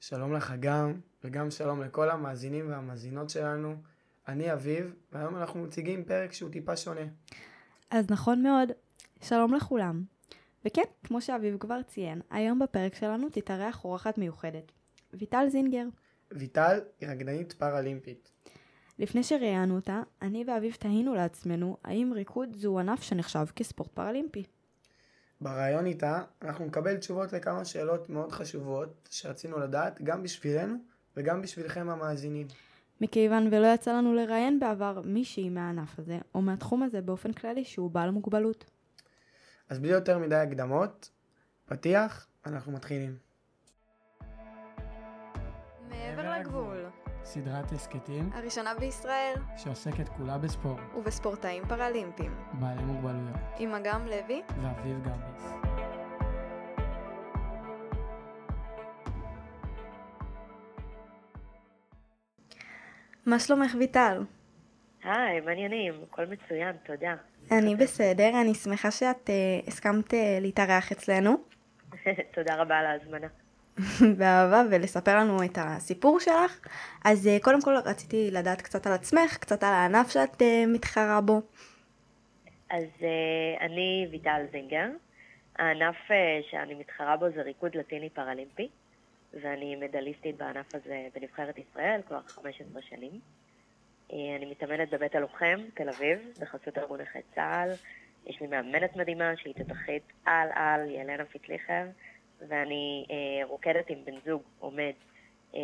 שלום 0.00 0.32
לך 0.32 0.54
גם, 0.60 0.92
וגם 1.24 1.50
שלום 1.50 1.82
לכל 1.82 2.10
המאזינים 2.10 2.70
והמאזינות 2.70 3.30
שלנו. 3.30 3.76
אני 4.28 4.52
אביב, 4.52 4.94
והיום 5.12 5.36
אנחנו 5.36 5.62
מציגים 5.62 6.04
פרק 6.04 6.32
שהוא 6.32 6.50
טיפה 6.50 6.76
שונה. 6.76 7.00
אז 7.90 8.10
נכון 8.10 8.42
מאוד, 8.42 8.68
שלום 9.22 9.54
לכולם. 9.54 10.04
וכן, 10.64 10.82
כמו 11.04 11.20
שאביב 11.20 11.56
כבר 11.58 11.82
ציין, 11.82 12.20
היום 12.30 12.58
בפרק 12.58 12.94
שלנו 12.94 13.28
תתארח 13.32 13.84
אורחת 13.84 14.18
מיוחדת, 14.18 14.72
ויטל 15.14 15.48
זינגר. 15.48 15.84
ויטל 16.30 16.80
היא 17.00 17.08
רקדנית 17.08 17.52
פראלימפית. 17.52 18.30
לפני 18.98 19.22
שראיינו 19.22 19.76
אותה, 19.76 20.02
אני 20.22 20.44
ואביב 20.46 20.74
תהינו 20.74 21.14
לעצמנו 21.14 21.76
האם 21.84 22.12
ריקוד 22.14 22.56
זהו 22.56 22.78
ענף 22.78 23.02
שנחשב 23.02 23.44
כספורט 23.56 23.92
פראלימפי. 23.92 24.44
בריאיון 25.40 25.86
איתה 25.86 26.22
אנחנו 26.42 26.66
נקבל 26.66 26.96
תשובות 26.96 27.32
לכמה 27.32 27.64
שאלות 27.64 28.10
מאוד 28.10 28.32
חשובות 28.32 29.08
שרצינו 29.10 29.58
לדעת 29.58 30.02
גם 30.02 30.22
בשבילנו 30.22 30.76
וגם 31.16 31.42
בשבילכם 31.42 31.90
המאזינים. 31.90 32.46
מכיוון 33.00 33.48
ולא 33.52 33.66
יצא 33.74 33.92
לנו 33.92 34.14
לראיין 34.14 34.60
בעבר 34.60 35.00
מישהי 35.04 35.48
מהענף 35.48 35.98
הזה, 35.98 36.18
או 36.34 36.42
מהתחום 36.42 36.82
הזה 36.82 37.00
באופן 37.00 37.32
כללי 37.32 37.64
שהוא 37.64 37.90
בעל 37.90 38.10
מוגבלות. 38.10 38.64
אז 39.68 39.78
בלי 39.78 39.92
יותר 39.92 40.18
מדי 40.18 40.34
הקדמות, 40.34 41.10
פתיח, 41.66 42.26
אנחנו 42.46 42.72
מתחילים. 42.72 43.16
מעבר 45.88 46.38
לגבול, 46.38 46.86
סדרת 47.30 47.72
הסכתים 47.72 48.30
הראשונה 48.32 48.74
בישראל, 48.74 49.34
שעוסקת 49.56 50.08
כולה 50.08 50.38
בספורט, 50.38 50.80
ובספורטאים 50.96 51.62
פראלימפיים, 51.68 52.32
בעלי 52.52 52.82
מוגבלויות, 52.82 53.36
עם 53.58 53.74
אגם 53.74 54.06
לוי 54.06 54.42
ואביב 54.62 54.98
גביס. 55.02 55.52
מה 63.26 63.38
שלומך 63.38 63.74
ויטל? 63.78 64.24
היי, 65.04 65.40
מעניינים, 65.40 65.94
הכל 66.02 66.26
מצוין, 66.26 66.76
תודה. 66.86 67.14
אני 67.50 67.76
בסדר, 67.76 68.40
אני 68.40 68.54
שמחה 68.54 68.90
שאת 68.90 69.30
uh, 69.30 69.68
הסכמת 69.68 70.10
uh, 70.10 70.16
להתארח 70.40 70.92
אצלנו, 70.92 71.36
תודה 72.34 72.54
רבה 72.54 72.78
על 72.78 72.86
ההזמנה. 72.86 73.26
באהבה, 74.18 74.62
ולספר 74.70 75.16
לנו 75.16 75.44
את 75.44 75.58
הסיפור 75.60 76.20
שלך. 76.20 76.66
אז 77.04 77.26
uh, 77.26 77.42
קודם 77.44 77.62
כל 77.62 77.76
רציתי 77.84 78.30
לדעת 78.30 78.62
קצת 78.62 78.86
על 78.86 78.92
עצמך, 78.92 79.36
קצת 79.36 79.62
על 79.62 79.72
הענף 79.72 80.10
שאת 80.10 80.42
uh, 80.42 80.44
מתחרה 80.68 81.20
בו. 81.20 81.42
אז 82.70 82.84
uh, 82.98 83.04
אני 83.60 84.08
ויטל 84.10 84.42
זינגר. 84.52 84.88
הענף 85.58 85.96
שאני 86.50 86.74
מתחרה 86.74 87.16
בו 87.16 87.26
זה 87.34 87.42
ריקוד 87.42 87.74
לטיני 87.74 88.10
פראלימפי, 88.10 88.68
ואני 89.42 89.76
מדליסטית 89.76 90.36
בענף 90.36 90.74
הזה 90.74 91.06
בנבחרת 91.14 91.58
ישראל 91.58 92.00
כבר 92.08 92.20
15 92.26 92.82
שנים. 92.82 93.20
אני 94.12 94.46
מתאמנת 94.50 94.90
בבית 94.90 95.14
הלוחם, 95.14 95.60
תל 95.74 95.88
אביב, 95.88 96.18
בחסות 96.40 96.78
ארגון 96.78 97.00
נכי 97.00 97.18
צה"ל. 97.34 97.70
יש 98.26 98.40
לי 98.40 98.46
מאמנת 98.46 98.96
מדהימה 98.96 99.36
שהיא 99.36 99.54
תותחית 99.54 100.02
על 100.24 100.48
על, 100.54 100.90
ילנה 100.90 101.24
פיטליכר, 101.24 101.84
ואני 102.48 103.06
uh, 103.08 103.48
רוקדת 103.48 103.90
עם 103.90 103.98
בן 104.04 104.14
זוג 104.26 104.42
עומד 104.58 104.92
uh, 105.52 105.56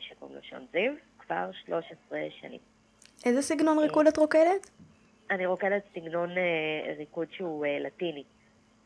שקוראים 0.00 0.36
לו 0.36 0.42
שון 0.42 0.66
זיו, 0.72 0.92
כבר 1.18 1.50
13 1.64 2.18
שנים. 2.40 2.60
איזה 3.26 3.42
סגנון 3.42 3.78
ריקוד 3.78 4.06
את 4.06 4.16
רוקדת? 4.16 4.70
אני 5.30 5.46
רוקדת 5.46 5.82
סגנון 5.94 6.30
אה, 6.30 6.94
ריקוד 6.98 7.28
שהוא 7.32 7.66
אה, 7.66 7.78
לטיני. 7.78 8.24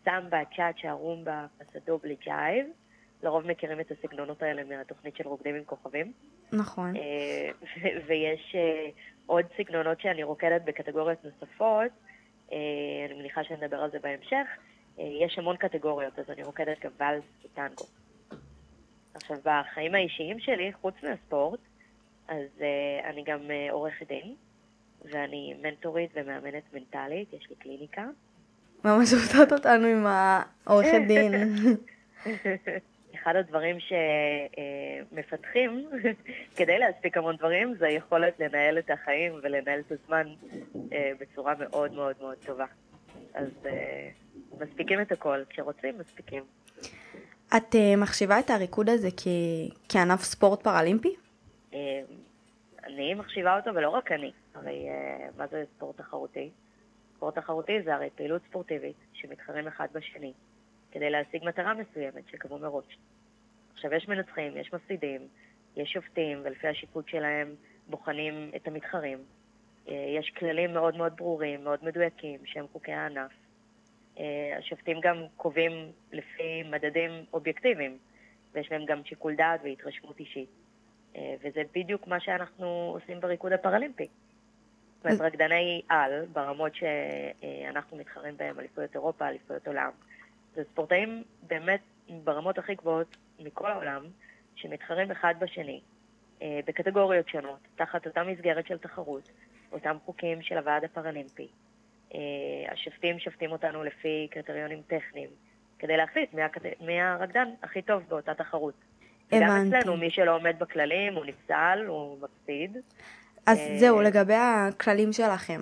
סמבה, 0.05 0.39
צ'אצ'ה, 0.57 0.93
רומבה, 0.93 1.47
פסדובלי, 1.59 2.17
ג'ייב. 2.25 2.67
לרוב 3.23 3.47
מכירים 3.47 3.81
את 3.81 3.91
הסגנונות 3.91 4.43
האלה 4.43 4.65
מהתוכנית 4.65 5.17
של 5.17 5.29
רוקדים 5.29 5.55
עם 5.55 5.65
כוכבים. 5.65 6.13
נכון. 6.53 6.97
אה, 6.97 7.51
ויש 8.07 8.55
אה, 8.55 8.89
עוד 9.27 9.45
סגנונות 9.57 10.01
שאני 10.01 10.23
רוקדת 10.23 10.63
בקטגוריות 10.65 11.25
נוספות. 11.25 11.91
אה, 12.53 12.59
אני 13.07 13.15
מניחה 13.15 13.45
שנדבר 13.45 13.77
על 13.77 13.91
זה 13.91 13.99
בהמשך. 13.99 14.47
אה, 14.99 15.05
יש 15.21 15.39
המון 15.39 15.57
קטגוריות, 15.57 16.19
אז 16.19 16.25
אני 16.31 16.43
רוקדת 16.43 16.81
גם 16.85 16.91
ואלס 16.99 17.25
וטנגו. 17.45 17.85
עכשיו, 19.15 19.37
בחיים 19.45 19.95
האישיים 19.95 20.41
שלי, 20.41 20.73
חוץ 20.73 20.95
מהספורט, 21.03 21.61
אז 22.29 22.47
אה, 22.61 23.11
אני 23.11 23.25
גם 23.27 23.51
אה, 23.51 23.69
עורכת 23.71 24.09
דין. 24.09 24.35
ואני 25.13 25.55
מנטורית 25.63 26.11
ומאמנת 26.15 26.63
מנטלית, 26.73 27.33
יש 27.33 27.47
לי 27.51 27.57
קליניקה. 27.57 28.05
ממש 28.85 29.13
הופתעת 29.13 29.53
אותנו 29.53 29.87
עם 29.87 30.07
העורכת 30.07 31.01
דין. 31.09 31.33
אחד 33.15 33.37
הדברים 33.37 33.77
שמפתחים 35.11 35.89
כדי 36.57 36.79
להספיק 36.79 37.17
המון 37.17 37.37
דברים 37.37 37.75
זה 37.79 37.87
היכולת 37.87 38.41
לנהל 38.41 38.79
את 38.79 38.91
החיים 38.91 39.33
ולנהל 39.43 39.81
את 39.81 39.93
הזמן 39.93 40.27
בצורה 41.21 41.55
מאוד 41.59 41.93
מאוד 41.93 42.17
מאוד 42.21 42.37
טובה. 42.47 42.67
אז 43.37 43.49
אה, 43.67 44.09
מספיקים 44.61 45.01
את 45.01 45.13
הכל, 45.13 45.43
כשרוצים 45.49 45.99
מספיקים. 45.99 46.45
את 47.57 47.75
uh, 47.75 47.97
מחשיבה 47.97 48.39
את 48.39 48.51
הריקוד 48.51 48.89
הזה 48.89 49.09
כ- 49.17 49.73
כענף 49.89 50.21
ספורט 50.23 50.63
פראלימפי? 50.63 51.17
אה, 51.75 51.79
אני 52.85 53.15
מחשיבה 53.15 53.57
אותו, 53.59 53.71
ולא 53.75 53.89
רק 53.89 54.13
אני. 54.13 54.33
הרי 54.55 54.89
אה, 54.89 55.29
מה 55.37 55.47
זה 55.47 55.65
ספורט 55.77 55.97
תחרותי? 55.97 56.51
ספורט 57.17 57.35
תחרותי 57.39 57.83
זה 57.85 57.95
הרי 57.95 58.11
פעילות 58.15 58.43
ספורטיבית 58.49 58.97
שמתחרים 59.13 59.67
אחד 59.67 59.87
בשני 59.93 60.33
כדי 60.93 61.11
להשיג 61.11 61.45
מטרה 61.45 61.75
מסוימת 61.75 62.29
שקבעו 62.31 62.59
מראש. 62.59 62.99
עכשיו, 63.75 63.95
יש 63.95 64.09
מנצחים, 64.09 64.57
יש 64.57 64.73
מפסידים, 64.75 65.21
יש 65.77 65.93
שופטים, 65.93 66.41
ולפי 66.45 66.69
השיפוט 66.69 67.09
שלהם 67.09 67.55
בוחנים 67.89 68.51
את 68.57 68.69
המתחרים. 68.69 69.19
אה, 69.89 70.15
יש 70.19 70.31
כללים 70.31 70.73
מאוד 70.73 70.97
מאוד 70.97 71.17
ברורים, 71.17 71.65
מאוד 71.65 71.79
מדויקים, 71.85 72.41
שהם 72.45 72.67
חוקי 72.73 72.93
הענף. 72.93 73.31
אה, 74.19 74.57
השופטים 74.59 75.01
גם 75.01 75.17
קובעים 75.37 75.93
לפי 76.13 76.63
מדדים 76.63 77.11
אובייקטיביים, 77.33 77.99
ויש 78.53 78.73
להם 78.73 78.85
גם 78.85 79.05
שיקול 79.05 79.35
דעת 79.35 79.61
והתרשמות 79.65 80.21
אישית. 80.21 80.49
אה, 81.17 81.35
וזה 81.43 81.63
בדיוק 81.75 82.07
מה 82.07 82.21
שאנחנו 82.21 82.67
עושים 82.67 83.21
בריקוד 83.21 83.53
הפראלימפי. 83.53 84.07
זאת 84.97 85.05
אומרת, 85.05 85.21
רקדני 85.21 85.83
על, 85.89 86.27
ברמות 86.33 86.73
שאנחנו 86.75 87.97
מתחרים 87.97 88.37
בהם, 88.37 88.61
אליפויות 88.61 88.95
אירופה, 88.95 89.29
אליפויות 89.29 89.67
עולם. 89.67 89.91
זה 90.55 90.65
ספורטאים 90.65 91.25
באמת 91.43 91.81
ברמות 92.25 92.59
הכי 92.59 92.75
גבוהות 92.75 93.17
מכל 93.41 93.71
העולם, 93.71 94.07
שמתחרים 94.55 95.11
אחד 95.11 95.35
בשני, 95.39 95.81
בקטגוריות 96.41 97.29
שונות, 97.29 97.59
תחת 97.77 98.07
אותה 98.07 98.25
מסגרת 98.25 98.67
של 98.67 98.79
תחרות, 98.79 99.31
אותם 99.73 99.97
חוקים 100.05 100.43
של 100.43 100.59
הוועד 100.59 100.85
הפראלימפי. 100.85 101.49
אה, 102.15 102.19
השופטים 102.73 103.19
שופטים 103.19 103.53
אותנו 103.53 103.85
לפי 103.85 104.29
קריטריונים 104.31 104.83
טכניים, 104.87 105.29
כדי 105.79 105.97
להחליט 105.97 106.35
מי, 106.35 106.43
הקט... 106.43 106.63
מי 106.81 107.01
הרקדן 107.01 107.49
הכי 107.63 107.83
טוב 107.83 108.03
באותה 108.09 108.35
תחרות. 108.35 108.75
הבנתי. 109.33 109.79
אצלנו, 109.79 109.97
מי 109.97 110.11
שלא 110.11 110.37
עומד 110.37 110.57
בכללים, 110.59 111.15
הוא 111.15 111.25
נפסל, 111.25 111.85
הוא 111.87 112.19
מפסיד. 112.19 112.77
אז 113.47 113.59
אה, 113.59 113.79
זהו, 113.79 114.01
לגבי 114.01 114.35
הכללים 114.35 115.13
שלכם. 115.13 115.61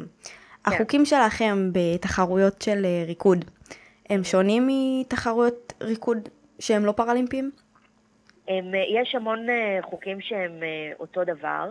החוקים 0.65 1.04
שלכם 1.04 1.71
בתחרויות 1.72 2.62
של 2.62 2.84
אה, 2.84 3.04
ריקוד, 3.06 3.44
הם 4.10 4.25
שונים 4.25 4.69
מתחרויות 4.69 5.72
ריקוד 5.81 6.28
שהם 6.59 6.84
לא 6.84 6.92
פראלימפיים? 6.92 7.50
הם, 8.48 8.65
יש 8.88 9.15
המון 9.15 9.47
חוקים 9.82 10.21
שהם 10.21 10.62
אותו 11.00 11.25
דבר, 11.25 11.69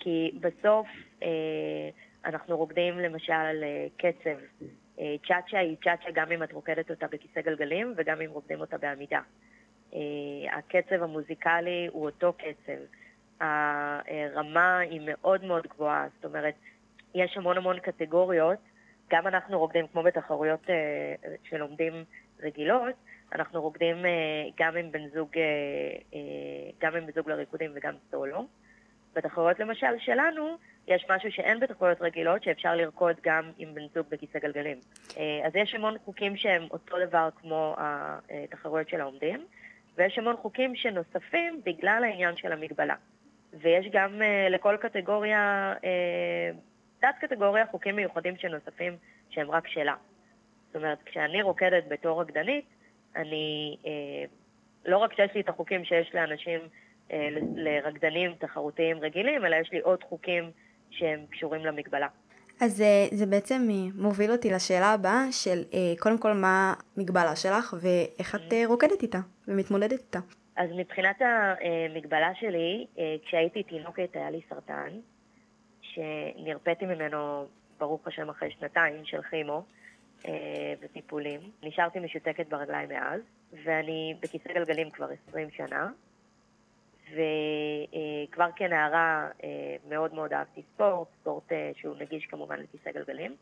כי 0.00 0.30
בסוף 0.40 0.86
אה, 1.22 1.88
אנחנו 2.24 2.56
רוקדים 2.56 2.98
למשל 2.98 3.32
על 3.32 3.64
אה, 3.64 3.86
קצב. 3.96 4.38
אה, 5.00 5.14
צ'אצ'ה 5.26 5.58
היא 5.58 5.76
צ'אצ'ה 5.84 6.10
גם 6.14 6.32
אם 6.32 6.42
את 6.42 6.52
רוקדת 6.52 6.90
אותה 6.90 7.06
בכיסא 7.06 7.40
גלגלים 7.40 7.94
וגם 7.96 8.20
אם 8.20 8.30
רוקדים 8.30 8.60
אותה 8.60 8.78
בעמידה. 8.78 9.20
הקצב 10.52 11.02
המוזיקלי 11.02 11.88
הוא 11.92 12.04
אותו 12.04 12.32
קצב. 12.32 12.80
הרמה 13.40 14.78
היא 14.78 15.00
מאוד 15.04 15.44
מאוד 15.44 15.66
גבוהה, 15.66 16.08
זאת 16.16 16.24
אומרת, 16.24 16.54
יש 17.14 17.36
המון 17.36 17.56
המון 17.56 17.78
קטגוריות. 17.78 18.58
גם 19.10 19.26
אנחנו 19.26 19.58
רוקדים, 19.58 19.86
כמו 19.86 20.02
בתחרויות 20.02 20.66
שלומדים 21.44 22.04
רגילות, 22.42 22.94
אנחנו 23.34 23.62
רוקדים 23.62 23.96
גם 24.58 24.76
עם 24.76 24.92
בן 24.92 25.08
זוג, 25.08 25.30
גם 26.80 26.96
עם 26.96 27.06
בן 27.06 27.12
זוג 27.12 27.30
לריקודים 27.30 27.70
וגם 27.74 27.94
סולו. 28.10 28.46
בתחרויות 29.14 29.60
למשל 29.60 29.98
שלנו, 29.98 30.56
יש 30.86 31.06
משהו 31.10 31.32
שאין 31.32 31.60
בתחרויות 31.60 32.02
רגילות, 32.02 32.42
שאפשר 32.42 32.76
לרקוד 32.76 33.16
גם 33.22 33.50
עם 33.58 33.74
בן 33.74 33.86
זוג 33.94 34.06
בכיסא 34.08 34.38
גלגלים. 34.38 34.78
אה, 35.18 35.40
אז 35.46 35.52
יש 35.54 35.74
המון 35.74 35.96
חוקים 36.04 36.36
שהם 36.36 36.62
אותו 36.70 36.96
דבר 37.06 37.28
כמו 37.36 37.76
התחרויות 37.78 38.88
של 38.88 39.00
העומדים, 39.00 39.44
ויש 39.96 40.18
המון 40.18 40.36
חוקים 40.36 40.76
שנוספים 40.76 41.60
בגלל 41.64 42.04
העניין 42.04 42.36
של 42.36 42.52
המגבלה. 42.52 42.94
ויש 43.52 43.86
גם 43.92 44.22
אה, 44.22 44.48
לכל 44.50 44.76
קטגוריה, 44.80 45.74
אה, 45.84 46.50
תת 47.00 47.14
קטגוריה, 47.20 47.66
חוקים 47.66 47.96
מיוחדים 47.96 48.36
שנוספים 48.36 48.96
שהם 49.30 49.50
רק 49.50 49.68
שלה. 49.68 49.94
זאת 50.66 50.76
אומרת, 50.76 50.98
כשאני 51.06 51.42
רוקדת 51.42 51.84
בתור 51.88 52.20
רקדנית, 52.20 52.64
אני, 53.16 53.76
לא 54.84 54.98
רק 54.98 55.12
שיש 55.14 55.34
לי 55.34 55.40
את 55.40 55.48
החוקים 55.48 55.84
שיש 55.84 56.14
לאנשים 56.14 56.60
לרקדנים 57.56 58.34
תחרותיים 58.38 58.98
רגילים, 58.98 59.44
אלא 59.44 59.56
יש 59.56 59.72
לי 59.72 59.80
עוד 59.80 60.04
חוקים 60.04 60.50
שהם 60.90 61.20
קשורים 61.30 61.64
למגבלה. 61.64 62.08
אז 62.60 62.80
אה, 62.80 63.06
זה 63.10 63.26
בעצם 63.26 63.68
מוביל 63.94 64.32
אותי 64.32 64.50
לשאלה 64.50 64.92
הבאה 64.92 65.32
של 65.32 65.62
קודם 65.98 66.18
כל 66.18 66.32
מה 66.32 66.74
המגבלה 66.96 67.36
שלך 67.36 67.76
ואיך 67.80 68.34
את 68.34 68.54
רוקדת 68.66 69.02
איתה 69.02 69.18
ומתמודדת 69.48 69.92
איתה. 70.00 70.18
אז 70.56 70.70
מבחינת 70.76 71.16
המגבלה 71.20 72.30
שלי, 72.34 72.86
כשהייתי 73.26 73.62
תינוקת 73.62 74.08
היה 74.14 74.30
לי 74.30 74.40
סרטן, 74.48 74.88
שנרפאתי 75.82 76.86
ממנו 76.86 77.46
ברוך 77.78 78.06
השם 78.06 78.28
אחרי 78.30 78.50
שנתיים 78.50 79.04
של 79.04 79.22
כימו. 79.22 79.64
אה, 80.28 80.74
וטיפולים. 80.80 81.40
נשארתי 81.62 81.98
משותקת 81.98 82.48
ברגליים 82.48 82.88
מאז, 82.88 83.20
ואני 83.64 84.14
בכיסא 84.20 84.52
גלגלים 84.52 84.90
כבר 84.90 85.06
20 85.28 85.50
שנה, 85.50 85.90
וכבר 87.12 88.48
כנערה 88.56 89.28
אה, 89.44 89.76
מאוד 89.88 90.14
מאוד 90.14 90.32
אהבתי 90.32 90.62
ספורט, 90.74 91.08
ספורט 91.20 91.52
אה, 91.52 91.70
שהוא 91.76 91.96
נגיש 92.00 92.26
כמובן 92.26 92.60
לכיסא 92.60 92.92
גלגלים. 92.92 93.36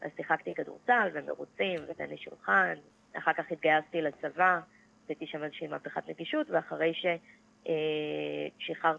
אז 0.00 0.10
שיחקתי 0.16 0.54
כדורסל 0.54 1.08
ומרוצים 1.12 1.80
וטניס 1.88 2.20
שולחן, 2.20 2.74
אחר 3.18 3.32
כך 3.32 3.52
התגייסתי 3.52 4.02
לצבא, 4.02 4.60
עשיתי 5.04 5.26
שם 5.26 5.44
איזושהי 5.44 5.66
מהפכת 5.66 6.08
נגישות, 6.08 6.46
ואחרי 6.50 6.92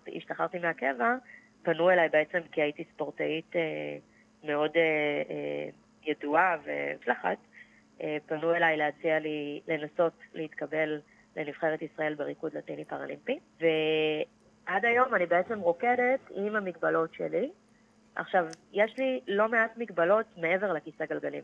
שהשתחררתי 0.06 0.60
מהקבע, 0.60 1.16
פנו 1.64 1.90
אליי 1.90 2.10
בעצם 2.10 2.40
כי 2.52 2.62
הייתי 2.62 2.84
ספורטאית 2.94 3.56
מאוד 4.44 4.72
ידועה 6.06 6.56
והצלחת, 6.64 7.38
אה, 8.02 8.18
פנו 8.26 8.56
אליי 8.56 8.78
להציע 8.78 9.20
לי 9.20 9.62
לנסות 9.68 10.14
להתקבל 10.34 11.00
לנבחרת 11.38 11.82
ישראל 11.82 12.16
בריקוד 12.16 12.54
לטיני 12.54 12.86
פרלימפי, 12.86 13.40
ועד 13.60 14.86
היום 14.86 15.16
אני 15.16 15.26
בעצם 15.26 15.60
רוקדת 15.60 16.20
עם 16.36 16.56
המגבלות 16.56 17.14
שלי. 17.14 17.52
עכשיו, 18.16 18.46
יש 18.72 18.98
לי 18.98 19.20
לא 19.28 19.50
מעט 19.50 19.78
מגבלות 19.78 20.26
מעבר 20.38 20.74
לכיסא 20.74 21.06
גלגלים. 21.06 21.44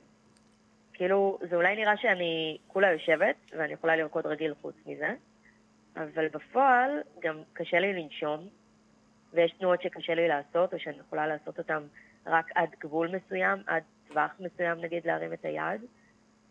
כאילו, 0.93 1.39
זה 1.49 1.55
אולי 1.55 1.75
נראה 1.75 1.97
שאני 1.97 2.57
כולה 2.67 2.91
יושבת, 2.91 3.35
ואני 3.57 3.73
יכולה 3.73 3.95
לרקוד 3.95 4.25
רגיל 4.25 4.53
חוץ 4.61 4.75
מזה, 4.85 5.13
אבל 5.95 6.27
בפועל 6.27 6.91
גם 7.19 7.35
קשה 7.53 7.79
לי 7.79 7.93
לנשום, 7.93 8.47
ויש 9.33 9.51
תנועות 9.51 9.81
שקשה 9.81 10.15
לי 10.15 10.27
לעשות, 10.27 10.73
או 10.73 10.79
שאני 10.79 10.97
יכולה 10.99 11.27
לעשות 11.27 11.57
אותן 11.57 11.83
רק 12.25 12.45
עד 12.55 12.69
גבול 12.79 13.15
מסוים, 13.15 13.57
עד 13.67 13.83
טווח 14.07 14.31
מסוים 14.39 14.81
נגיד 14.81 15.05
להרים 15.05 15.33
את 15.33 15.45
היד, 15.45 15.81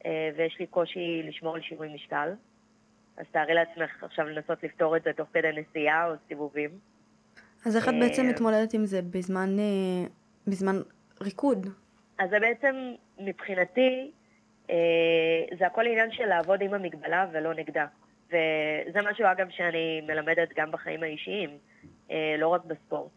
אה, 0.05 0.31
ויש 0.37 0.56
לי 0.61 0.67
קושי 0.67 1.23
לשמור 1.25 1.55
על 1.55 1.62
שיווי 1.62 1.94
משקל. 1.94 2.32
אז 3.19 3.26
תארי 3.32 3.55
לעצמך 3.55 4.05
עכשיו 4.05 4.29
לנסות 4.29 4.62
לפתור 4.62 4.97
את 4.97 5.03
זה 5.03 5.11
תוך 5.12 5.29
כדי 5.32 5.49
נסיעה 5.53 6.11
או 6.11 6.15
סיבובים. 6.29 6.70
אז 7.67 7.76
איך 7.76 7.88
את 7.88 7.94
אה, 7.94 8.00
בעצם 8.00 8.29
מתמודדת 8.29 8.75
עם 8.75 8.87
זה 8.87 9.03
בזמן, 9.03 9.59
אה, 9.59 10.09
בזמן 10.47 10.76
ריקוד? 11.20 11.67
אז 12.19 12.31
זה 12.31 12.41
בעצם 12.41 12.94
מבחינתי, 13.19 14.11
זה 15.59 15.67
הכל 15.67 15.87
עניין 15.87 16.12
של 16.12 16.26
לעבוד 16.26 16.62
עם 16.62 16.75
המגבלה 16.75 17.26
ולא 17.32 17.55
נגדה. 17.55 17.87
וזה 18.26 18.99
משהו 19.11 19.26
אגב 19.32 19.47
שאני 19.50 20.00
מלמדת 20.06 20.49
גם 20.56 20.71
בחיים 20.71 21.03
האישיים, 21.03 21.50
לא 22.38 22.49
רק 22.49 22.64
בספורט. 22.64 23.11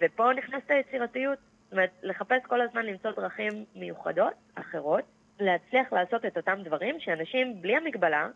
ופה 0.00 0.32
נכנסת 0.36 0.70
היצירתיות. 0.70 1.38
זאת 1.64 1.72
אומרת, 1.72 1.90
לחפש 2.02 2.42
כל 2.46 2.60
הזמן 2.60 2.86
למצוא 2.86 3.10
דרכים 3.10 3.64
מיוחדות, 3.74 4.34
אחרות, 4.54 5.04
להצליח 5.40 5.92
לעשות 5.92 6.24
את 6.24 6.36
אותם 6.36 6.58
דברים 6.64 7.00
שאנשים 7.00 7.62
בלי 7.62 7.76
המגבלה 7.76 8.28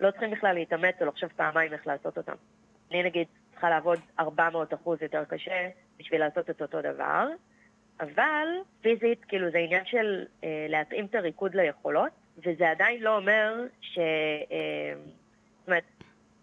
לא 0.00 0.10
צריכים 0.10 0.30
בכלל 0.30 0.54
להתאמץ 0.54 0.94
או 1.00 1.06
לחשוב 1.06 1.30
פעמיים 1.36 1.72
איך 1.72 1.86
לעשות 1.86 2.16
אותם. 2.16 2.34
אני 2.90 3.02
נגיד 3.02 3.26
צריכה 3.50 3.70
לעבוד 3.70 3.98
400 4.18 4.74
אחוז 4.74 5.02
יותר 5.02 5.24
קשה 5.24 5.68
בשביל 5.98 6.20
לעשות 6.20 6.50
את 6.50 6.62
אותו 6.62 6.82
דבר, 6.82 7.28
אבל 8.00 8.46
פיזית, 8.80 9.24
כאילו 9.28 9.50
זה 9.50 9.58
עניין 9.58 9.84
של 9.84 10.24
אה, 10.44 10.66
להתאים 10.68 11.06
את 11.06 11.14
הריקוד 11.14 11.54
ליכולות, 11.54 12.10
וזה 12.38 12.70
עדיין 12.70 13.02
לא 13.02 13.16
אומר 13.16 13.64
ש... 13.80 13.98
אה, 13.98 14.94
זאת 15.58 15.68
אומרת, 15.68 15.84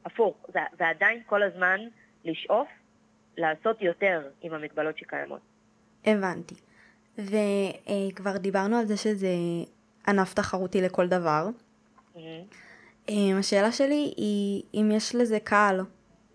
הפוך, 0.06 0.36
זה, 0.54 0.60
זה 0.78 0.88
עדיין 0.88 1.22
כל 1.26 1.44
הזמן 1.44 1.80
לשאוף 2.26 2.68
לעשות 3.38 3.82
יותר 3.82 4.30
עם 4.42 4.54
המגבלות 4.54 4.98
שקיימות. 4.98 5.42
הבנתי. 6.06 6.56
וכבר 7.18 8.38
דיברנו 8.38 8.78
על 8.78 8.86
זה 8.86 8.98
שזה 8.98 9.28
ענף 10.08 10.34
תחרותי 10.34 10.82
לכל 10.82 11.08
דבר. 11.08 11.48
Mm-hmm. 12.16 12.20
השאלה 13.10 13.72
שלי 13.72 14.14
היא 14.18 14.64
אם 14.74 14.90
יש 14.92 15.16
לזה 15.16 15.40
קהל. 15.40 15.80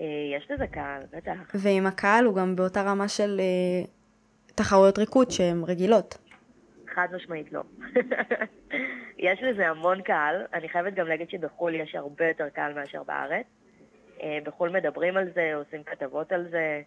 אה, 0.00 0.06
יש 0.36 0.50
לזה 0.50 0.66
קהל, 0.66 1.02
בטח. 1.12 1.54
ואם 1.54 1.86
הקהל 1.86 2.24
הוא 2.24 2.36
גם 2.36 2.56
באותה 2.56 2.82
רמה 2.82 3.08
של 3.08 3.40
אה, 3.40 3.86
תחרויות 4.54 4.98
ריקוד 4.98 5.30
שהן 5.30 5.62
רגילות. 5.66 6.18
חד 6.94 7.08
משמעית 7.12 7.52
לא. 7.52 7.62
יש 9.18 9.42
לזה 9.42 9.68
המון 9.68 10.02
קהל, 10.02 10.46
אני 10.54 10.68
חייבת 10.68 10.94
גם 10.94 11.06
להגיד 11.06 11.30
שבחו"ל 11.30 11.74
יש 11.74 11.94
הרבה 11.94 12.28
יותר 12.28 12.48
קהל 12.48 12.74
מאשר 12.74 13.02
בארץ. 13.02 13.46
בחו"ל 14.44 14.70
מדברים 14.70 15.16
על 15.16 15.28
זה, 15.34 15.54
עושים 15.54 15.82
כתבות 15.84 16.32
על 16.32 16.48
זה, 16.50 16.82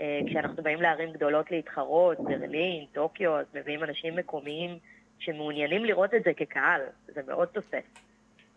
אה, 0.00 0.20
כשאנחנו 0.26 0.62
באים 0.62 0.82
לערים 0.82 1.12
גדולות 1.12 1.50
להתחרות, 1.50 2.20
ברלין, 2.20 2.84
טוקיו, 2.92 3.38
אז 3.38 3.46
מביאים 3.54 3.84
אנשים 3.84 4.16
מקומיים 4.16 4.78
שמעוניינים 5.18 5.84
לראות 5.84 6.14
את 6.14 6.24
זה 6.24 6.34
כקהל, 6.36 6.80
זה 7.06 7.20
מאוד 7.26 7.48
תוסף. 7.48 7.84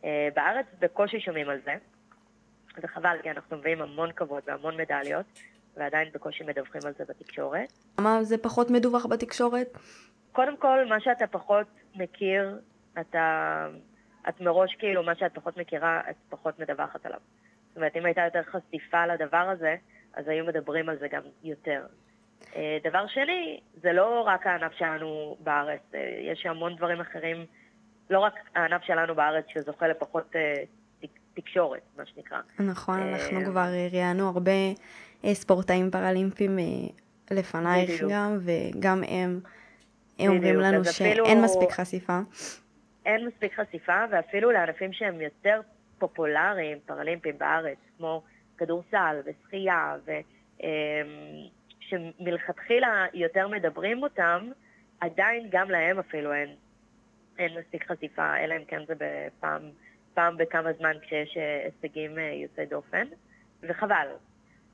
אה, 0.04 0.28
בארץ 0.36 0.66
בקושי 0.80 1.20
שומעים 1.20 1.50
על 1.50 1.60
זה, 1.66 1.76
זה 2.82 2.88
חבל, 2.88 3.18
כי 3.24 3.32
אנחנו 3.32 3.58
מביאים 3.58 3.82
המון 3.82 4.12
כבוד 4.12 4.44
והמון 4.48 4.78
מדליות, 4.78 5.26
ועדיין 5.78 6.10
בקושי 6.14 6.44
מדווחים 6.44 6.82
על 6.86 6.94
זה 6.98 7.04
בתקשורת. 7.10 7.72
למה 8.00 8.24
זה 8.24 8.38
פחות 8.38 8.72
מדווח 8.72 9.06
בתקשורת? 9.06 9.78
קודם 10.32 10.58
כל, 10.58 10.86
מה 10.90 11.00
שאתה 11.00 11.28
פחות 11.28 11.68
מכיר, 11.96 12.60
אתה... 13.00 13.68
את 14.30 14.42
מראש 14.42 14.76
כאילו, 14.76 15.04
מה 15.04 15.16
שאת 15.16 15.36
פחות 15.36 15.58
מכירה, 15.58 16.02
את 16.10 16.16
פחות 16.30 16.60
מדווחת 16.60 17.06
עליו. 17.06 17.20
זאת 17.68 17.78
אומרת, 17.78 17.96
אם 17.96 18.06
הייתה 18.06 18.22
יותר 18.22 18.42
חשיפה 18.44 19.06
לדבר 19.06 19.38
הזה, 19.38 19.76
אז 20.14 20.28
היו 20.28 20.46
מדברים 20.46 20.90
על 20.90 20.98
זה 21.00 21.08
גם 21.08 21.22
יותר. 21.44 21.86
אה, 22.56 22.78
דבר 22.84 23.08
שני, 23.08 23.60
זה 23.82 23.94
לא 23.94 24.22
רק 24.22 24.48
הענף 24.48 24.72
שלנו 24.72 25.38
בארץ, 25.40 25.82
אה, 25.96 26.20
יש 26.22 26.46
המון 26.46 26.76
דברים 26.76 27.02
אחרים, 27.02 27.46
לא 28.10 28.20
רק 28.20 28.34
הענף 28.56 28.82
שלנו 28.84 29.16
בארץ 29.16 29.46
שזוכה 29.48 29.88
לפחות 29.88 30.36
אה, 30.36 30.64
תקשורת, 31.34 31.82
מה 31.98 32.06
שנקרא. 32.06 32.40
נכון, 32.60 33.00
אנחנו 33.00 33.46
כבר 33.46 33.68
ראיינו 33.92 34.28
הרבה 34.28 34.52
ספורטאים 35.26 35.92
פראלימפיים 35.92 36.60
לפנייך 37.32 38.04
גם, 38.10 38.38
וגם 38.42 39.04
הם, 39.08 39.40
אומרים 40.20 40.60
לנו 40.60 40.86
שאין 40.86 41.42
מספיק 41.42 41.72
חשיפה. 41.72 42.20
אין 43.06 43.28
מספיק 43.28 43.60
חשיפה, 43.60 44.06
ואפילו 44.12 44.52
לענפים 44.52 44.94
שהם 44.94 45.22
יותר 45.22 45.62
פופולריים, 46.00 46.78
פראלימפיים 46.86 47.38
בארץ, 47.38 47.78
כמו 47.98 48.24
כדורסל 48.58 49.22
ושחייה, 49.26 49.96
ושמלכתחילה 51.80 53.06
אמ, 53.06 53.20
יותר 53.20 53.48
מדברים 53.48 54.04
אותם, 54.04 54.50
עדיין 55.00 55.48
גם 55.52 55.70
להם 55.70 56.00
אפילו 56.00 56.34
אין, 56.34 56.56
אין 57.38 57.58
מספיק 57.60 57.92
חשיפה, 57.92 58.38
אלא 58.38 58.56
אם 58.56 58.66
כן 58.66 58.86
זה 58.88 58.94
בפעם, 58.98 59.62
פעם 60.14 60.38
בכמה 60.38 60.74
זמן 60.74 60.94
כשיש 61.02 61.38
אה, 61.38 61.66
הישגים 61.66 62.20
אה, 62.20 62.24
יוצאי 62.24 62.66
דופן, 62.66 63.08
וחבל. 63.64 64.08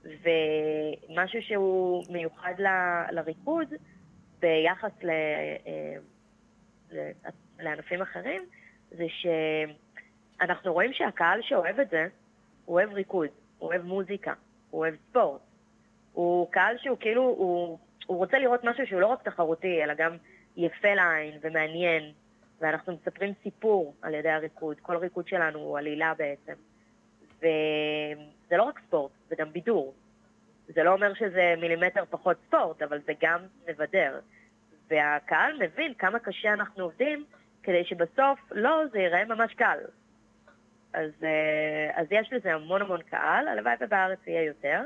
ומשהו 0.03 1.41
שהוא 1.41 2.03
מיוחד 2.10 2.53
ל, 2.60 2.67
לריקוד 3.12 3.67
ביחס 4.39 4.91
ל, 5.03 5.10
אה, 5.67 5.96
לענפים 7.60 8.01
אחרים, 8.01 8.41
זה 8.91 9.05
שאנחנו 10.39 10.74
רואים 10.74 10.93
שהקהל 10.93 11.41
שאוהב 11.41 11.79
את 11.79 11.89
זה, 11.89 12.08
הוא 12.65 12.75
אוהב 12.75 12.93
ריקוד. 12.93 13.29
הוא 13.58 13.70
אוהב 13.70 13.82
מוזיקה, 13.82 14.34
הוא 14.70 14.79
אוהב 14.79 14.96
ספורט. 15.10 15.41
הוא 16.13 16.51
קהל 16.51 16.77
שהוא 16.77 16.98
כאילו, 17.00 17.22
הוא, 17.22 17.79
הוא 18.05 18.17
רוצה 18.17 18.39
לראות 18.39 18.63
משהו 18.63 18.88
שהוא 18.88 19.01
לא 19.01 19.08
רק 19.08 19.24
תחרותי, 19.24 19.84
אלא 19.84 19.93
גם 19.93 20.17
יפה 20.58 20.93
לעין 20.93 21.39
ומעניין, 21.41 22.12
ואנחנו 22.63 22.93
מספרים 22.93 23.34
סיפור 23.43 23.93
על 24.01 24.13
ידי 24.13 24.29
הריקוד. 24.29 24.79
כל 24.82 24.98
ריקוד 24.98 25.27
שלנו 25.27 25.60
הוא 25.60 25.77
עלילה 25.77 26.13
בעצם. 26.17 26.53
וזה 27.38 28.58
לא 28.58 28.63
רק 28.63 28.79
ספורט, 28.88 29.12
זה 29.29 29.36
גם 29.39 29.53
בידור. 29.53 29.93
זה 30.67 30.84
לא 30.84 30.93
אומר 30.93 31.13
שזה 31.13 31.53
מילימטר 31.62 32.03
פחות 32.10 32.38
ספורט, 32.48 32.82
אבל 32.82 33.00
זה 33.05 33.13
גם 33.22 33.39
מבדר. 33.70 34.20
והקהל 34.89 35.60
מבין 35.63 35.93
כמה 35.93 36.20
קשה 36.20 36.53
אנחנו 36.53 36.84
עובדים 36.84 37.25
כדי 37.63 37.86
שבסוף, 37.86 38.39
לא, 38.51 38.82
זה 38.91 39.00
ייראה 39.00 39.25
ממש 39.25 39.53
קל. 39.53 39.77
אז, 40.93 41.12
אה, 41.24 42.01
אז 42.01 42.08
יש 42.12 42.34
לזה 42.34 42.53
המון 42.53 42.82
המון 42.82 43.01
קהל, 43.01 43.48
הלוואי 43.48 43.74
ובארץ 43.82 44.20
יהיה 44.27 44.43
יותר. 44.43 44.82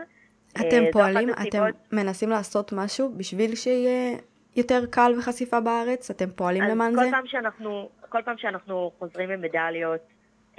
אתם 0.53 0.83
אה, 0.85 0.91
פועלים, 0.91 1.29
אתם 1.47 1.63
מנסים 1.91 2.29
לעשות 2.29 2.73
משהו 2.73 3.13
בשביל 3.17 3.55
שיהיה 3.55 4.17
יותר 4.57 4.85
קל 4.91 5.11
וחשיפה 5.19 5.59
בארץ? 5.59 6.11
אתם 6.11 6.29
פועלים 6.29 6.63
למען 6.63 6.95
זה? 6.95 7.01
פעם 7.11 7.27
שאנחנו, 7.27 7.89
כל 8.09 8.21
פעם 8.25 8.37
שאנחנו 8.37 8.91
חוזרים 8.99 9.29
עם 9.29 9.41
מדליות, 9.41 10.01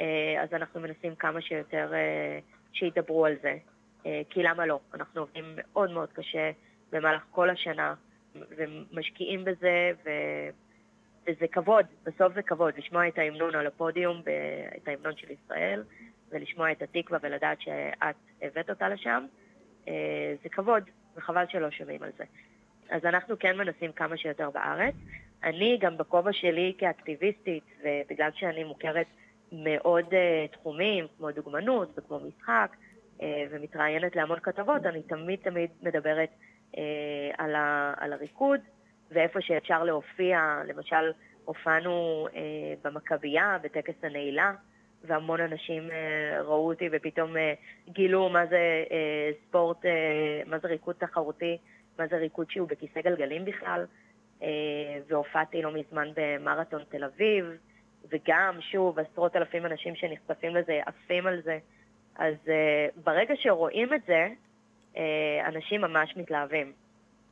אה, 0.01 0.43
אז 0.43 0.49
אנחנו 0.53 0.81
מנסים 0.81 1.15
כמה 1.15 1.41
שיותר 1.41 1.93
שידברו 2.73 3.27
על 3.27 3.35
זה. 3.43 3.57
כי 4.31 4.43
למה 4.43 4.67
לא? 4.67 4.81
אנחנו 4.95 5.21
עובדים 5.21 5.45
מאוד 5.57 5.91
מאוד 5.91 6.09
קשה 6.13 6.51
במהלך 6.93 7.23
כל 7.31 7.51
השנה, 7.51 7.95
ומשקיעים 8.35 9.45
בזה, 9.45 9.91
ו... 10.05 10.11
וזה 11.27 11.47
כבוד, 11.53 11.87
בסוף 12.05 12.35
זה 12.35 12.43
כבוד, 12.43 12.75
לשמוע 12.79 13.09
את 13.09 13.19
ההמנון 13.19 13.55
על 13.55 13.67
הפודיום, 13.67 14.23
את 14.77 14.89
ההמנון 14.89 15.17
של 15.17 15.27
ישראל, 15.31 15.83
ולשמוע 16.31 16.73
את 16.73 16.83
התקווה 16.83 17.19
ולדעת 17.23 17.61
שאת 17.61 18.17
הבאת 18.43 18.71
אותה 18.71 18.89
לשם, 18.89 19.27
אה, 19.89 20.35
זה 20.43 20.49
כבוד, 20.49 20.83
וחבל 21.17 21.45
שלא 21.49 21.71
שומעים 21.71 22.03
על 22.03 22.11
זה. 22.19 22.25
אז 22.91 23.05
אנחנו 23.05 23.39
כן 23.39 23.57
מנסים 23.57 23.93
כמה 23.93 24.17
שיותר 24.17 24.51
בארץ. 24.51 24.95
אני 25.45 25.79
גם 25.81 25.97
בכובע 25.97 26.33
שלי 26.33 26.75
כאקטיביסטית, 26.79 27.65
ובגלל 27.81 28.31
שאני 28.35 28.65
מוכרת 28.65 29.07
מאוד 29.53 30.05
uh, 30.05 30.53
תחומים, 30.53 31.07
כמו 31.19 31.31
דוגמנות 31.31 31.99
וכמו 31.99 32.21
משחק, 32.21 32.77
uh, 33.19 33.23
ומתראיינת 33.51 34.17
להמון 34.17 34.39
כתבות, 34.43 34.87
אני 34.87 35.03
תמיד 35.03 35.39
תמיד 35.43 35.71
מדברת 35.83 36.29
uh, 36.73 36.77
על, 37.39 37.55
ה, 37.55 37.95
על 37.97 38.13
הריקוד, 38.13 38.61
ואיפה 39.11 39.41
שאפשר 39.41 39.85
להופיע, 39.85 40.63
למשל, 40.67 41.13
הופענו 41.45 42.27
uh, 42.31 42.35
במכבייה, 42.85 43.59
בטקס 43.63 43.95
הנעילה, 44.05 44.53
והמון 45.05 45.41
אנשים 45.41 45.89
uh, 45.89 45.93
ראו 46.43 46.69
אותי 46.69 46.89
ופתאום 46.93 47.37
uh, 47.37 47.93
גילו 47.93 48.29
מה 48.29 48.47
זה 48.47 48.85
uh, 48.89 48.93
ספורט, 49.49 49.85
uh, 49.85 49.89
מה 50.47 50.59
זה 50.59 50.69
ריקוד 50.69 50.97
תחרותי, 50.99 51.59
מה 51.99 52.07
זה 52.07 52.17
ריקוד 52.17 52.51
שהוא 52.51 52.69
בכיסא 52.69 53.01
גלגלים 53.01 53.45
בכלל, 53.45 53.87
uh, 54.41 54.45
והופעתי 55.09 55.63
לא 55.63 55.71
מזמן 55.73 56.09
במרתון 56.17 56.83
תל 56.89 57.05
אביב, 57.05 57.45
וגם, 58.11 58.59
שוב, 58.61 58.99
עשרות 58.99 59.37
אלפים 59.37 59.67
אנשים 59.67 59.95
שנחשפים 59.95 60.57
לזה, 60.57 60.81
עפים 60.87 61.27
על 61.27 61.43
זה. 61.43 61.59
אז 62.17 62.35
uh, 62.45 62.51
ברגע 63.05 63.35
שרואים 63.37 63.95
את 63.95 64.01
זה, 64.07 64.29
uh, 64.95 64.99
אנשים 65.47 65.81
ממש 65.81 66.17
מתלהבים. 66.17 66.73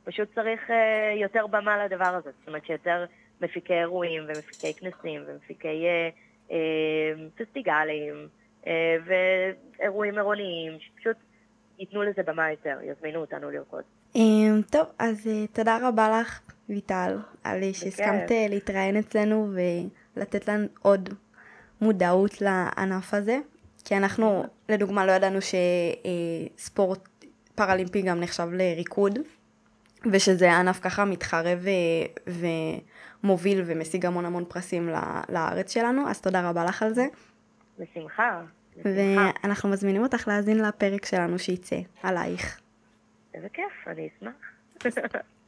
פשוט 0.03 0.33
צריך 0.35 0.69
uh, 0.69 0.73
יותר 1.15 1.47
במה 1.47 1.85
לדבר 1.85 2.05
הזה, 2.15 2.31
זאת 2.39 2.47
אומרת 2.47 2.65
שיותר 2.65 3.05
מפיקי 3.41 3.73
אירועים 3.73 4.23
ומפיקי 4.27 4.73
כנסים 4.73 5.23
ומפיקי 5.27 5.85
uh, 5.85 6.49
uh, 6.49 6.53
פסטיגלים 7.37 8.27
ואירועים 9.05 10.15
עירוניים, 10.15 10.79
שפשוט 10.79 11.17
ייתנו 11.79 12.03
לזה 12.03 12.23
במה 12.23 12.51
יותר, 12.51 12.77
יזמינו 12.83 13.19
אותנו 13.19 13.51
לרקוד. 13.51 13.83
טוב, 14.69 14.85
אז 14.99 15.29
תודה 15.53 15.77
רבה 15.81 16.19
לך, 16.21 16.39
ויטל, 16.69 17.17
על 17.43 17.73
שהסכמת 17.73 18.31
להתראיין 18.49 18.97
אצלנו 18.97 19.53
ולתת 20.15 20.47
לנו 20.47 20.67
עוד 20.81 21.09
מודעות 21.81 22.41
לענף 22.41 23.13
הזה, 23.13 23.39
כי 23.83 23.97
אנחנו, 23.97 24.43
לדוגמה, 24.69 25.05
לא 25.05 25.11
ידענו 25.11 25.39
שספורט 26.57 27.09
פראלימפי 27.55 28.01
גם 28.01 28.19
נחשב 28.19 28.47
לריקוד. 28.51 29.19
ושזה 30.11 30.57
ענף 30.57 30.79
ככה 30.79 31.05
מתחרה 31.05 31.53
ו- 31.57 32.31
ומוביל 33.23 33.63
ומשיג 33.65 34.05
המון 34.05 34.25
המון 34.25 34.45
פרסים 34.47 34.89
לארץ 35.29 35.73
שלנו, 35.73 36.09
אז 36.09 36.21
תודה 36.21 36.49
רבה 36.49 36.65
לך 36.65 36.83
על 36.83 36.93
זה. 36.93 37.07
בשמחה. 37.79 38.41
ואנחנו 38.85 39.69
מזמינים 39.69 40.03
אותך 40.03 40.27
להאזין 40.27 40.57
לפרק 40.57 41.05
שלנו 41.05 41.39
שייצא, 41.39 41.75
עלייך. 42.03 42.59
איזה 43.37 43.49
כיף, 43.49 43.87
אני 43.87 44.09
אשמח. 44.17 44.33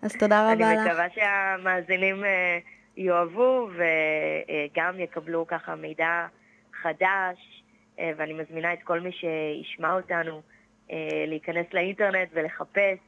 אז 0.01 0.15
תודה 0.15 0.41
רבה 0.51 0.53
לך. 0.53 0.62
אני 0.62 0.89
מקווה 0.89 1.10
שהמאזינים 1.10 2.24
אה, 2.24 2.60
יאהבו 2.98 3.69
וגם 3.74 5.00
יקבלו 5.00 5.48
ככה 5.48 5.75
מידע 5.75 6.27
חדש, 6.81 7.63
אה, 8.00 8.12
ואני 8.17 8.34
מזמינה 8.34 8.74
את 8.74 8.84
כל 8.84 9.00
מי 9.00 9.12
שישמע 9.12 9.93
אותנו 9.93 10.41
אה, 10.91 11.24
להיכנס 11.27 11.65
לאינטרנט 11.74 12.29
ולחפש 12.34 13.00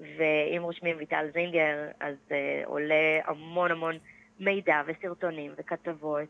ואם 0.00 0.62
רושמים 0.62 0.96
ויטל 0.98 1.26
זינגר, 1.32 1.88
אז 2.00 2.16
עולה 2.64 3.18
המון 3.24 3.70
המון 3.70 3.98
מידע 4.40 4.80
וסרטונים 4.86 5.52
וכתבות, 5.58 6.28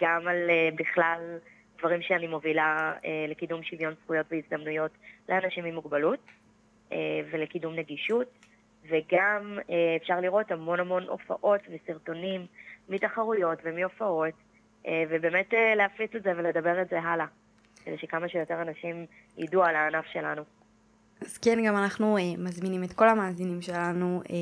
גם 0.00 0.28
על 0.28 0.50
בכלל 0.74 1.38
דברים 1.78 2.02
שאני 2.02 2.26
מובילה 2.26 2.92
לקידום 3.28 3.62
שוויון 3.62 3.94
זכויות 4.04 4.26
והזדמנויות 4.30 4.90
לאנשים 5.28 5.64
עם 5.64 5.74
מוגבלות 5.74 6.20
ולקידום 7.30 7.74
נגישות, 7.74 8.26
וגם 8.88 9.58
uh, 9.58 9.72
אפשר 10.02 10.20
לראות 10.20 10.50
המון 10.50 10.80
המון 10.80 11.02
הופעות 11.02 11.60
וסרטונים 11.70 12.46
מתחרויות 12.88 13.58
ומהופעות, 13.64 14.34
uh, 14.84 14.88
ובאמת 15.10 15.54
להפיץ 15.76 16.14
את 16.14 16.22
זה 16.22 16.32
ולדבר 16.36 16.82
את 16.82 16.88
זה 16.88 17.00
הלאה, 17.00 17.26
כדי 17.84 17.98
שכמה 17.98 18.28
שיותר 18.28 18.62
אנשים 18.62 19.06
ידעו 19.38 19.64
על 19.64 19.76
הענף 19.76 20.04
שלנו. 20.04 20.42
אז 21.22 21.38
כן, 21.38 21.58
גם 21.66 21.76
אנחנו 21.76 22.16
אה, 22.16 22.22
מזמינים 22.38 22.84
את 22.84 22.92
כל 22.92 23.08
המאזינים 23.08 23.62
שלנו 23.62 24.22
אה, 24.30 24.36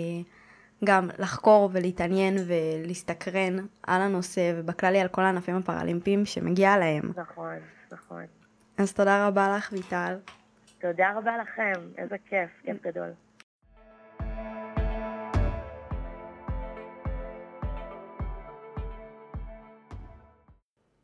גם 0.84 1.08
לחקור 1.18 1.70
ולהתעניין 1.72 2.36
ולהסתקרן 2.46 3.56
על 3.82 4.02
הנושא 4.02 4.52
ובכללי 4.56 5.00
על 5.00 5.08
כל 5.08 5.22
הענפים 5.22 5.56
הפראלימפיים 5.56 6.26
שמגיע 6.26 6.76
להם. 6.76 7.12
נכון, 7.16 7.56
נכון. 7.92 8.24
אז 8.78 8.92
תודה 8.92 9.26
רבה 9.26 9.56
לך, 9.56 9.72
ויטל. 9.72 10.14
תודה 10.80 11.12
רבה 11.16 11.38
לכם, 11.38 11.72
איזה 11.96 12.16
כיף, 12.28 12.50
כיף 12.62 12.82
גדול. 12.82 13.12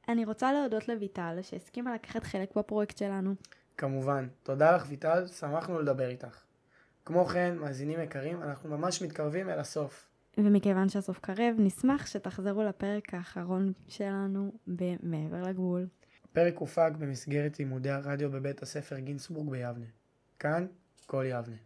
אני 0.09 0.25
רוצה 0.25 0.53
להודות 0.53 0.89
לויטל 0.89 1.39
שהסכימה 1.43 1.95
לקחת 1.95 2.25
חלק 2.25 2.57
בפרויקט 2.57 2.99
שלנו. 2.99 3.35
כמובן. 3.77 4.29
תודה 4.43 4.77
לך 4.77 4.85
ויטל, 4.89 5.27
שמחנו 5.27 5.81
לדבר 5.81 6.09
איתך. 6.09 6.43
כמו 7.05 7.25
כן, 7.25 7.57
מאזינים 7.59 8.01
יקרים, 8.01 8.43
אנחנו 8.43 8.79
ממש 8.79 9.03
מתקרבים 9.03 9.51
אל 9.51 9.59
הסוף. 9.59 10.09
ומכיוון 10.39 10.89
שהסוף 10.89 11.19
קרב, 11.19 11.55
נשמח 11.59 12.07
שתחזרו 12.07 12.63
לפרק 12.63 13.15
האחרון 13.15 13.73
שלנו 13.89 14.53
ב"מעבר 14.67 15.43
לגבול". 15.43 15.87
הפרק 16.35 16.57
הופק 16.57 16.93
במסגרת 16.99 17.59
לימודי 17.59 17.91
הרדיו 17.91 18.31
בבית 18.31 18.63
הספר 18.63 18.99
גינסבורג 18.99 19.51
ביבנה. 19.51 19.87
כאן, 20.39 20.67
כל 21.07 21.25
יבנה. 21.29 21.57